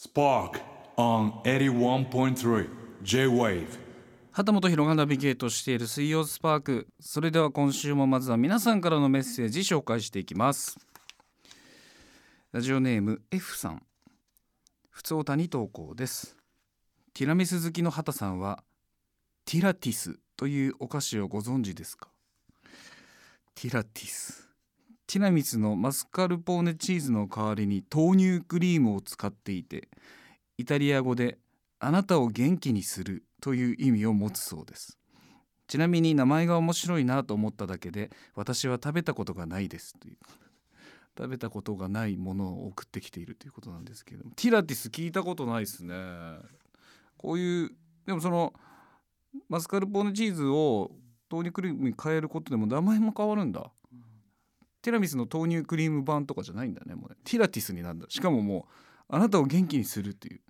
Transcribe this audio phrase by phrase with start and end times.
[0.00, 0.60] Spark
[0.96, 2.68] on 81.3
[3.02, 3.66] J-Wave.
[4.30, 6.86] 畑本博がナビゲートしている水曜スパーク。
[7.00, 10.78] それでは今週もまずは皆さんからのメッセージ紹介していきます。
[12.52, 13.82] ラジオネーム F さん。
[14.88, 16.36] ふつおたに投稿です。
[17.12, 18.62] ティラミス好きの畑さんは
[19.46, 22.08] ティラティスというお菓子をご存知ですか？
[23.56, 24.47] ティラティス。
[25.08, 29.88] ティラミスのマスカルポーネチーズの代わりに豆乳クリームを使っていて
[30.58, 31.38] イタリア語で
[31.80, 34.98] あなたを元気にするという意味を持つそうです。
[35.66, 39.94] ちなみに名前が面白いなと思っただけで私は食べたことがないです。
[39.98, 40.18] という
[41.16, 45.94] 食べたことがないものを送ってきているということなんですけどティラティス聞いたことないですね。
[47.16, 47.70] こういう
[48.04, 48.52] でもその
[49.48, 50.90] マスカルポーネチーズを
[51.30, 53.70] 豆乳クリームに変えることでも名前も変わるんだ。
[54.82, 57.16] ティラミスの豆乳クリーム版とかじゃないんだねもうね。
[57.24, 58.06] ティラティスになんだ。
[58.08, 58.66] しかもも
[59.10, 60.40] うあなたを元気にするっていう。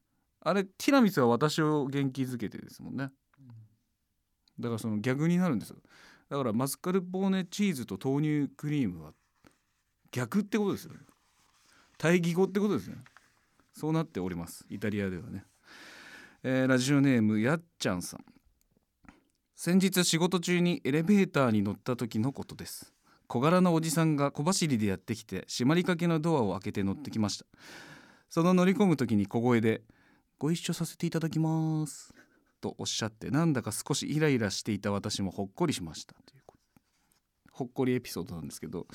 [0.41, 3.11] あれティラミスは私を元気づけてですもんね。
[4.61, 5.77] だからその逆になるんですよ。
[6.29, 9.13] だからマスカルポーネチーズと豆乳クリームは
[10.11, 11.01] 逆ってことですよね。
[11.97, 12.97] 対義語ってことですね。
[13.73, 14.65] そうなっております。
[14.69, 15.45] イタリアではね、
[16.43, 18.25] えーラジオネームやっちゃんさん。
[19.57, 22.95] 先日仕事中にエレベーターに乗った時のことです。
[23.29, 27.45] 小柄なおじさんが小走りでやってきて閉まりかけのドアを開けて乗ってきました。
[28.31, 29.83] その乗り込む時に小声で
[30.39, 32.13] 「ご一緒させていただきます」
[32.61, 36.43] とおっしゃってなんだか少しイライラしていた私もほっこりしましたという
[37.53, 38.87] ほっこりエピソードなんですけど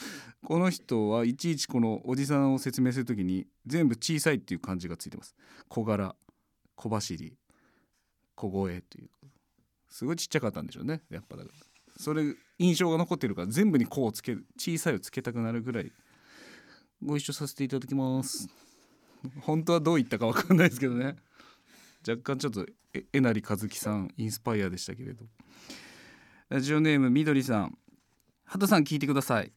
[0.46, 5.36] この人はいちいちこのおじさんを説明する時に全部小さいっていう感じがついてます。
[5.68, 6.16] 小柄
[6.76, 7.38] 小走り
[8.36, 9.10] 小声という。
[9.90, 11.73] すごいちっちゃかったんでしょうねやっぱだから。
[11.98, 15.92] それ印象が残ってるから全部に「こ」をつける小さいをつけたくなるぐらい。
[17.02, 18.48] ご一緒させていただきます。
[19.42, 21.16] 本当はどう言ったかわかんないですけどね。
[22.08, 25.26] 若干ちょっとええなりかずきさんインスパイアでしたけれど。
[26.50, 27.78] ラジオネームみどりさん。
[28.46, 29.52] 畑さん聞いてください。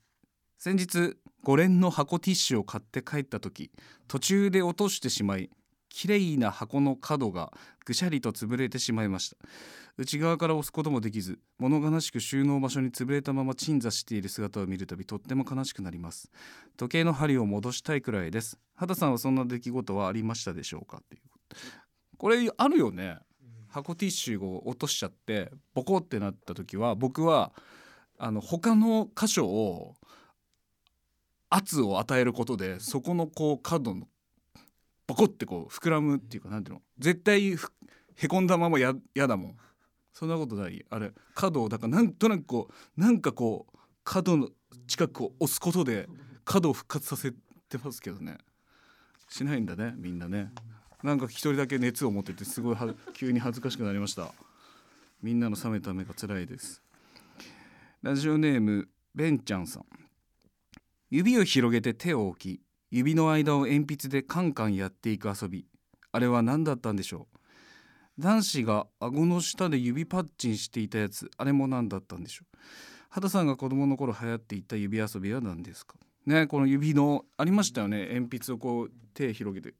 [0.59, 3.71] 先日5連の箱ティッシュを買って帰った時
[4.09, 5.51] 途中で落としてしまい
[5.97, 7.51] 綺麗な箱の角が
[7.87, 9.37] ぐしゃりと潰れてしまいました。
[9.97, 16.31] 内側から押すこともできず物悲しく収納場所に潰れたまま鎮座している姿を見るたびとっても悲しくなります。
[16.77, 18.59] 時計の針を戻したいくらいです。
[18.75, 20.99] 畑さんはそんな出来事はありましたでしょうか？
[20.99, 21.23] っていう
[22.19, 23.17] これあるよね。
[23.69, 27.53] 箱ティッシュを落としちゃってボコってなった時は僕は
[28.19, 29.95] あの他の箇所を
[31.49, 34.07] 圧を与えることでそこのこう角の
[35.07, 36.83] ボコってこう膨らむっていうかなんていうの？
[36.99, 37.57] 絶対
[38.17, 39.57] へこんだままややだもん。
[40.13, 40.85] そんなことない。
[40.91, 44.49] あれ角をだからなんとなくこうなんかこう角の
[44.87, 46.09] 近くを押すことで
[46.45, 47.33] 角を復活させ
[47.69, 48.39] てますけどね。
[49.29, 50.53] しないんだねみんなね。
[51.03, 52.77] なんか一人だけ熱を持っててすごい
[53.13, 54.33] 急に恥ずかしくなりました。
[55.23, 56.83] みんなの冷めた目が辛いです。
[58.03, 59.85] ラジオネームベンちゃんさん。
[61.11, 62.61] 指を広げて手を置き
[62.91, 65.67] 指の間を鉛筆でカンカンやっていく遊び。
[66.13, 67.39] あれは何だったんでしょう？
[68.23, 72.57] 男子が顎の下で指パッチンしていたやつあれも何だったんでしょう？
[73.11, 75.97] 畑さんが子供の頃流行っていた指遊びは何ですか？
[76.25, 78.09] ねこの指のありましたよね。
[78.13, 79.71] 鉛筆をこう手広げて。
[79.71, 79.73] っ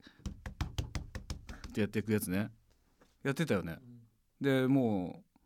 [1.73, 2.51] てやっていくやつね。
[3.23, 3.79] やってたよね。
[4.41, 5.39] でもう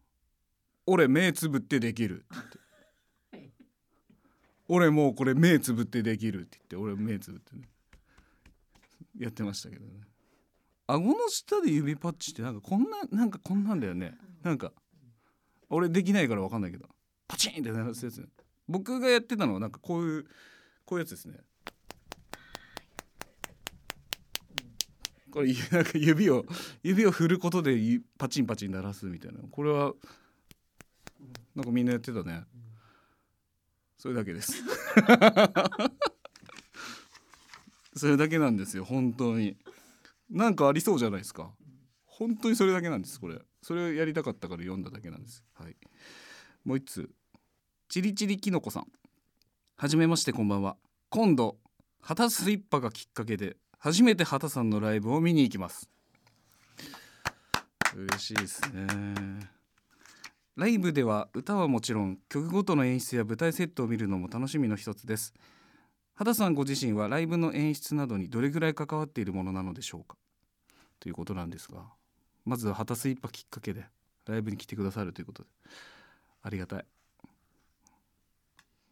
[0.87, 2.59] 「俺目つぶってできる」って。
[4.73, 7.63] 俺もうこれ目つぶってできるって言って俺目つぶってね
[9.19, 10.01] やってましたけどね。
[10.87, 14.17] 顎の下で指パッチってなんかこんななんかこんなんだよね。
[14.45, 14.73] なんか
[15.71, 16.87] 俺できないから分かんないけど。
[17.27, 18.25] パチンって鳴らすやつ
[18.69, 20.25] 僕がやってたのはなんかこういう
[20.85, 21.39] こういうやつですね。
[25.33, 26.47] これなんか指を
[26.85, 29.41] 指を振ることでゆパチンパチン鳴らすみたいな。
[29.51, 29.95] これは
[31.57, 32.45] なんかみんなやってたね
[34.01, 34.55] それだけです。
[37.95, 39.59] それだけなんですよ本当に。
[40.31, 41.53] なんかありそうじゃないですか。
[42.07, 43.39] 本当にそれだけなんですこれ。
[43.61, 45.45] それをやりたかったから読んだだけなんです。
[45.53, 45.77] はい。
[46.65, 47.11] もう一つ
[47.91, 48.91] チリチリキノコさん。
[49.77, 50.79] はじめましてこんばんは。
[51.11, 51.59] 今度
[52.01, 55.91] 旗スリッパがきっかけで初めて畑さんのライブを見に行きます。
[57.95, 59.60] 嬉しいですね。
[60.57, 65.33] ライブでは歌はもちろん曲ごとの演出や舞台セットを見るのも楽しみの一つです。
[66.15, 70.17] 畑さんご自身はライブの演出などにどれぐらい関わっているものなのでしょうか？
[70.99, 71.85] ということなんですが
[72.45, 73.85] まずは旗スリッパきっかけで
[74.27, 75.49] ライブに来てくださるということで。
[76.43, 76.85] ありがたい。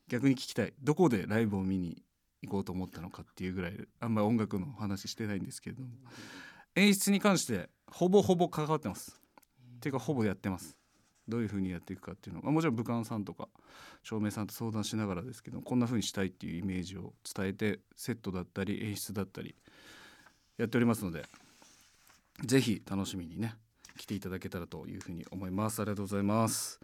[0.09, 0.73] 逆に聞きたい。
[0.83, 2.03] どこでライブを見に
[2.43, 5.89] 行こうと思ったのかっていうぐらいあんまり音楽の話してないんですけれども。
[6.77, 9.21] 演出に関してほぼほぼ関わってます。
[9.77, 10.79] っていうかほぼやってます。
[11.29, 13.49] どういう風にやっていくかっていうのはもちろん武漢さんとか
[14.03, 19.55] 照明さんと相談しながらですけどこんな風にしたいっていうイメージを伝えてセットだったり演出だったり
[20.57, 21.25] やっておりますので
[22.45, 23.55] ぜひ楽しみにね
[23.97, 25.83] 来ていただけたらというふうに思います。
[25.83, 26.81] ありがとうございます。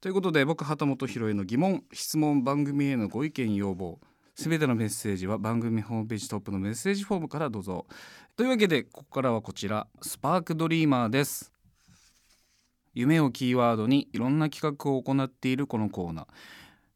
[0.00, 4.00] ということで僕畑本博への疑問質問番組へのご意見要望
[4.34, 7.86] すべてのメッセージは番組ホームページトップのメッセージフォームからどうぞ。
[8.36, 11.53] というわけでここからはこちらスパークドリーマーです。
[12.94, 16.26] 夢をキーワードにいろんな企画を行っているこのコーナー。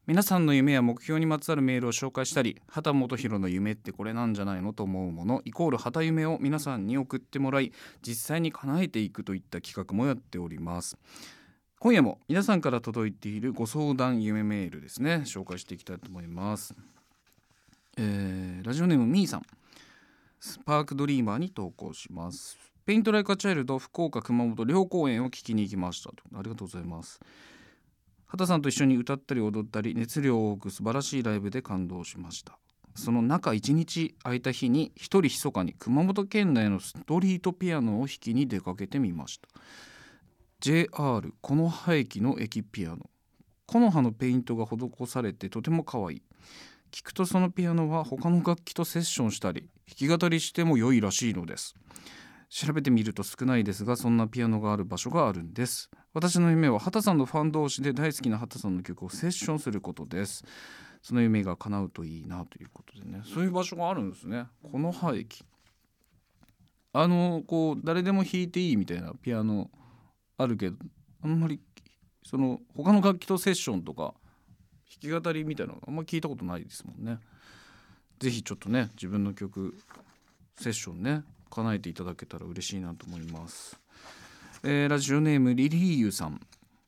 [0.07, 10.97] 皆さんの夢や目標にまつわるメールを紹介したり畑本博の夢ってこれなんじゃないのと思うものイコール畑夢を皆さんに送ってもらい実際に叶えていくといった企画もやっております。
[11.77, 15.21] 今夜も皆さんから届いているご相談夢メールですね。
[15.25, 16.73] 紹介していきたいと思います。
[17.97, 19.43] えー、ラジオネームみーさん。
[20.39, 22.57] スパークドリーマーに投稿します。
[22.85, 27.19] Paint Like a Child 福岡熊本両公演を聞きに行きましたありがとうございます。
[28.25, 32.59] 畑さんと一緒に歌ったり踊ったり熱量を置く素晴らしいライブで感動しました。
[32.95, 39.47] その中1日空いた日に一人密かに熊本県内のストリートピアノを弾きに出かけてみました。
[40.59, 40.89] JR
[41.41, 43.09] この廃棄の駅ピアノ。
[43.65, 46.21] 木の葉のペイントが施されてとても可愛い。
[46.91, 51.75] 聞くとそのピアノは他の楽器とセッションしたり弾き語りしても良いらしいのです。
[52.49, 55.89] 調べてみると少ないですがそんなピアノがある場所があるんです。
[56.13, 60.43] 私の夢は畑さんのファン同士で大好きな畑さんの曲をセッションすることです。
[61.01, 63.21] その夢が叶うといいなということでね。
[63.23, 64.47] そういう場所があるんですね。
[64.63, 65.43] この廃棄。
[66.91, 69.69] あのこう誰でも弾いていいみたいなピアノ
[70.37, 70.77] あるけど
[71.23, 71.59] あんまり
[72.25, 74.15] その他の楽器とセッションとか
[75.01, 77.19] 弾き語りみたいなのあんま聞いたことないですもんね。
[78.19, 79.77] 是非ちょっとね自分の曲
[80.55, 83.79] セッションね叶えていただけたら嬉しいなと思います、
[84.63, 86.39] えー、ラジオネームリリーユさん。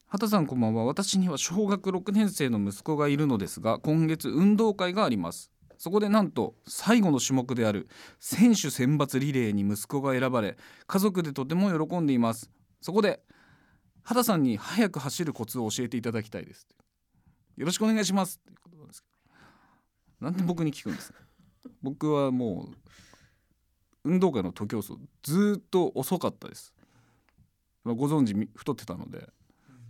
[0.08, 0.84] 畑さんこんばんは。
[0.84, 5.52] 私には小学6年生の息子がいるのですが今月運動会があります。
[5.78, 7.88] そこでなんと最後の種目である
[8.20, 12.52] 選手選抜リレーに息子が選ばれ家族でとても喜んでいます。
[12.82, 13.22] そこで
[14.04, 16.68] 畑さんに早く走るコツを教えていただきたいです。
[17.56, 18.42] よろしくお願いします。
[18.78, 19.08] なんですけ
[20.20, 20.26] ど。
[20.26, 21.20] なんで僕に聞くんですか？
[21.82, 22.76] 僕はもう
[24.04, 24.94] 運動会の徒競走
[25.24, 26.74] ずっと遅かったです、
[27.84, 29.28] まあ、ご存知太ってたので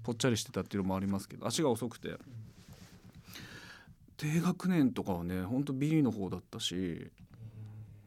[0.04, 2.18] ぽっちゃりしてたっていうのもありますけど足が遅くて。
[4.22, 7.10] 低学年とかはねほんとビリの方だったし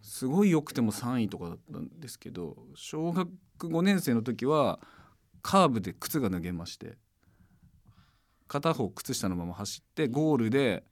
[0.00, 3.28] すごい良くても3位とかだったんですけど小学
[3.58, 4.78] 5年生の時は
[5.42, 6.98] カーブで靴が脱げまして
[8.46, 10.84] 片方靴下のまま走ってゴールで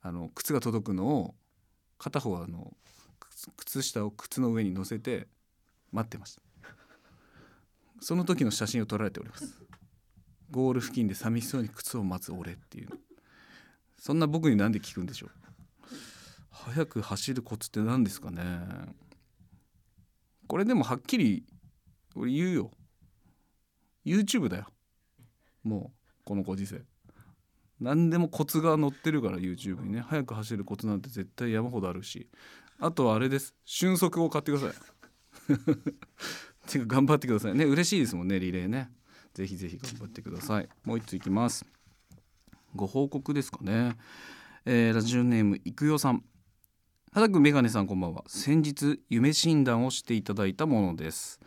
[0.00, 1.34] あの靴が届くのを
[1.98, 2.72] 片方はあの
[3.56, 5.28] 靴下を靴の上に乗せて
[5.92, 6.42] 待ってました。
[8.00, 9.62] その時の写真を撮られております。
[10.50, 12.88] ゴール付近で寂しそうに靴を待つ俺っていう。
[13.98, 15.30] そんな僕になんで聞くんでしょう。
[16.50, 18.42] 早く走るコツって何ですかね。
[20.46, 21.44] これでもはっきり
[22.16, 22.70] 俺言うよ。
[24.04, 24.66] YouTube だよ。
[25.62, 26.82] もうこのご時世。
[27.78, 30.00] 何でもコツが載ってるから YouTube にね。
[30.00, 32.28] 早く走るコツなんて絶対山ほどあるし。
[32.80, 33.54] あとはあれです。
[33.64, 35.56] 瞬足を買ってください。
[36.66, 37.64] てか頑張ってくださいね。
[37.64, 38.90] 嬉しいですもんねリレーね。
[39.34, 40.68] ぜひぜひ頑張ってください。
[40.84, 41.66] もう一ついきます。
[42.74, 43.96] ご報告ですかね、
[44.64, 46.24] えー、ラジオネームいくよさん。
[47.12, 48.24] 畑くメガネさんこんばんは。
[48.28, 51.38] 先日夢診断をしていただいたものです。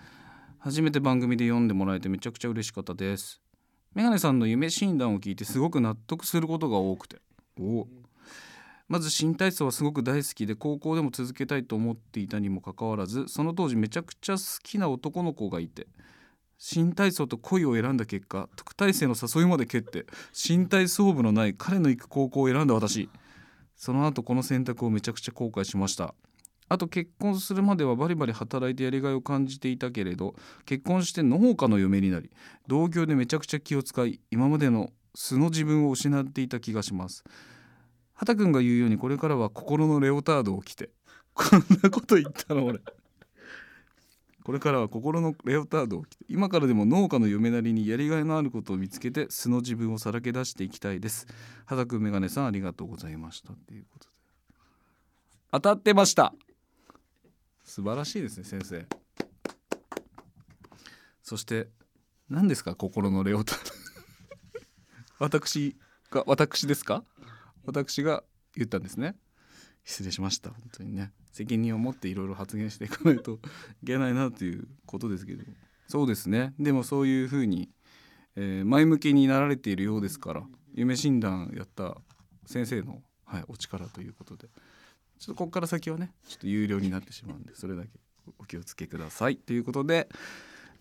[0.60, 3.42] 初めて番組で読んでもらえてめちゃくちゃ嬉しかったです。
[3.96, 7.22] メガネさんの夢診断を聞いてすごく納得することが多くて。
[7.60, 7.88] お。
[8.88, 15.88] まず新体操はすごく大好きで高校でも続けたいと思っていたにもかかわらずその当時めちゃくちゃ好きな男の子がいて
[16.58, 23.10] 新体操と恋を選んだ結果特待生の誘いまで蹴って新体操部のない彼の行く高校を選んだ私。
[23.76, 26.16] その後この選択をめちゃくちゃ後悔しました。
[26.70, 30.36] あと結婚するまではバリバリ働いてやりがいを感じていたけれど
[30.66, 32.32] 結婚して農家の嫁になり
[32.68, 37.26] 同業でめちゃくちゃ気を使い今までの素の自分を失っていた気がします。
[38.24, 40.90] 畑くんが言うようにこれからは心のレオタードを着て。
[41.34, 42.80] こんなこと言ったの俺。
[44.44, 46.26] これからは心のレオタードを着て。
[46.30, 51.28] 今からでも農家の嫁なりにやりがいのあることを見つけて素の自分をさらけ出していきたいです。
[51.66, 53.54] 畑くんメガネさんありがとうございました。
[53.54, 54.14] っていうことで。
[55.52, 56.34] 当たってました。
[57.66, 58.88] 素晴らしいですね先生。
[61.24, 61.68] そして
[62.30, 63.72] 何ですか心のレオタード。
[65.20, 65.76] 私
[66.12, 67.04] が私ですか？
[67.66, 68.24] 私が
[68.56, 69.16] 言ったんですね。
[69.84, 70.50] 失礼しました。
[70.50, 71.12] 本当にね。
[71.32, 73.40] 責任を持っていろいろ発言していかないと
[73.82, 75.44] いけないなということですけど。
[75.88, 76.54] そうですね。
[76.60, 77.70] でもそういうふうに、
[78.36, 80.44] えー前向きになられているようですから
[80.74, 81.98] 夢診断やった
[82.46, 84.48] 先生の、はい、お力ということで。
[85.20, 87.90] ちょっとここから先はねちょっと有料になってしまうんでそれだけ
[88.40, 89.38] お気をつけください。
[89.38, 90.08] ということで、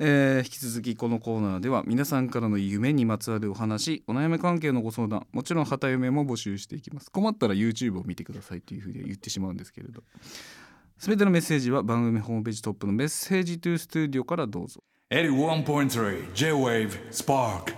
[0.05, 7.09] えー引き続きこのコーナーでは皆さんからの夢にまつわるお話お悩み関係のご相談もちろん旗夢も募集していきます。
[7.09, 10.03] 困ったら YouTube を見てくださいというふうに言ってしまうんですけれど。
[10.99, 14.83] 全てのメッセージは番組ホームページトップのメッセージトゥースタジオからどうぞ。
[15.13, 17.75] 81.3 J-Wave Spark